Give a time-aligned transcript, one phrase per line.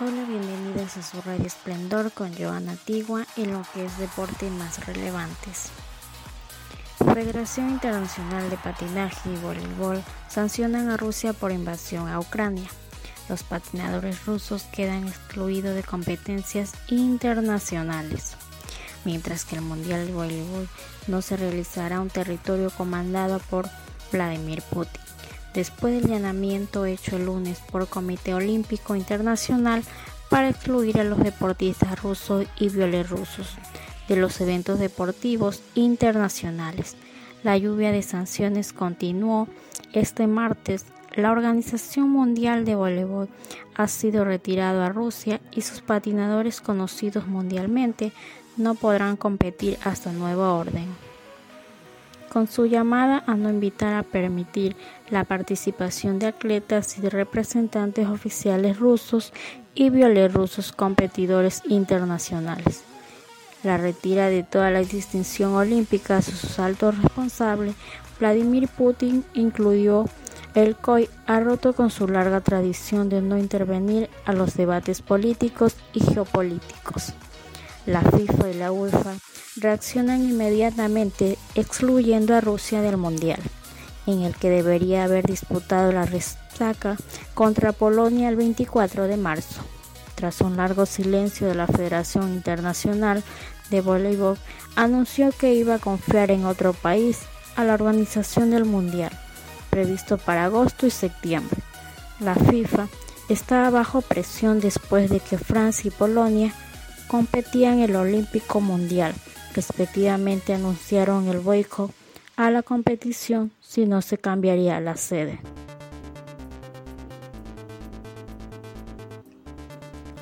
[0.00, 4.86] Hola, bienvenidos a su Radio Esplendor con Joana Antigua en lo que es deporte más
[4.86, 5.70] relevantes.
[7.14, 12.68] Federación Internacional de Patinaje y Voleibol sancionan a Rusia por invasión a Ucrania.
[13.28, 18.36] Los patinadores rusos quedan excluidos de competencias internacionales,
[19.04, 20.68] mientras que el Mundial de Voleibol
[21.08, 23.68] no se realizará en un territorio comandado por
[24.12, 25.07] Vladimir Putin
[25.58, 29.82] después del llamamiento hecho el lunes por el Comité Olímpico Internacional
[30.30, 33.56] para excluir a los deportistas rusos y bielorrusos
[34.06, 36.94] de los eventos deportivos internacionales.
[37.42, 39.48] La lluvia de sanciones continuó
[39.92, 40.86] este martes.
[41.16, 43.28] La Organización Mundial de Voleibol
[43.74, 48.12] ha sido retirado a Rusia y sus patinadores conocidos mundialmente
[48.56, 50.86] no podrán competir hasta nueva orden
[52.28, 54.76] con su llamada a no invitar a permitir
[55.10, 59.32] la participación de atletas y representantes oficiales rusos
[59.74, 62.84] y bielorrusos competidores internacionales.
[63.62, 67.74] La retira de toda la distinción olímpica a sus altos responsables,
[68.20, 70.04] Vladimir Putin incluyó
[70.54, 75.76] el COI ha roto con su larga tradición de no intervenir a los debates políticos
[75.92, 77.14] y geopolíticos.
[77.88, 79.14] La FIFA y la UEFA
[79.56, 83.40] reaccionan inmediatamente excluyendo a Rusia del Mundial,
[84.06, 86.98] en el que debería haber disputado la resaca
[87.32, 89.62] contra Polonia el 24 de marzo.
[90.16, 93.24] Tras un largo silencio de la Federación Internacional
[93.70, 94.36] de Voleibol,
[94.76, 97.20] anunció que iba a confiar en otro país
[97.56, 99.18] a la organización del Mundial,
[99.70, 101.62] previsto para agosto y septiembre.
[102.20, 102.86] La FIFA
[103.30, 106.52] estaba bajo presión después de que Francia y Polonia
[107.08, 109.14] competían en el Olímpico Mundial
[109.58, 111.90] respectivamente anunciaron el boicot
[112.36, 115.40] a la competición si no se cambiaría la sede.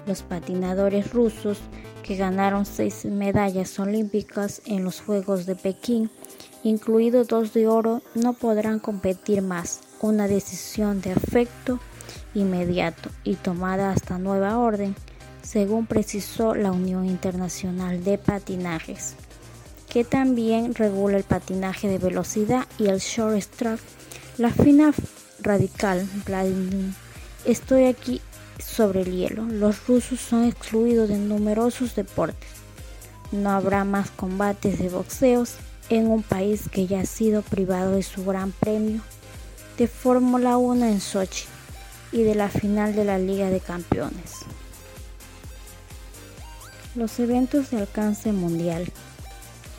[0.07, 1.59] Los patinadores rusos
[2.03, 6.09] que ganaron seis medallas olímpicas en los Juegos de Pekín,
[6.63, 9.81] incluidos dos de oro, no podrán competir más.
[10.01, 11.79] Una decisión de efecto
[12.35, 14.95] inmediato y tomada hasta nueva orden,
[15.47, 19.15] según precisó la Unión Internacional de Patinajes
[19.89, 23.81] que también regula el patinaje de velocidad y el short track.
[24.37, 24.93] La fina
[25.41, 26.93] radical, Vladimir,
[27.47, 28.21] estoy aquí
[28.59, 29.45] sobre el hielo.
[29.45, 32.51] Los rusos son excluidos de numerosos deportes.
[33.33, 35.55] No habrá más combates de boxeos
[35.89, 39.01] en un país que ya ha sido privado de su gran premio
[39.79, 41.47] de Fórmula 1 en Sochi
[42.13, 44.45] y de la final de la Liga de Campeones.
[46.97, 48.87] Los eventos de alcance mundial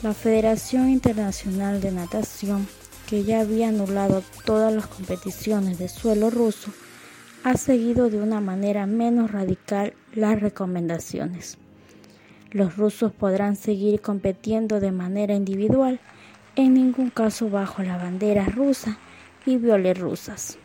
[0.02, 2.68] la Federación Internacional de Natación,
[3.08, 6.70] que ya había anulado todas las competiciones de suelo ruso,
[7.42, 11.58] ha seguido de una manera menos radical las recomendaciones.
[12.52, 15.98] Los rusos podrán seguir compitiendo de manera individual,
[16.54, 18.96] en ningún caso bajo la bandera rusa
[19.44, 19.56] y
[19.92, 20.56] rusas.